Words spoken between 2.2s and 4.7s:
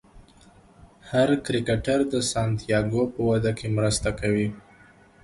سانتیاګو په وده کې مرسته کوي.